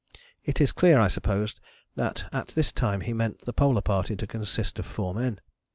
It 0.43 0.59
is 0.59 0.71
clear, 0.71 0.99
I 0.99 1.09
suppose, 1.09 1.53
that 1.95 2.25
at 2.33 2.47
this 2.47 2.71
time 2.71 3.01
he 3.01 3.13
meant 3.13 3.41
the 3.41 3.53
Polar 3.53 3.83
Party 3.83 4.15
to 4.15 4.25
consist 4.25 4.79
of 4.79 4.85
four 4.87 5.13
men. 5.13 5.39